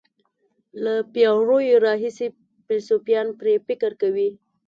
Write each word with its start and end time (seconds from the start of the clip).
له 0.83 0.93
پېړیو 1.13 1.83
راهیسې 1.85 2.27
فیلسوفان 2.65 3.27
پرې 3.39 3.53
فکر 3.67 3.91
کوي. 4.01 4.29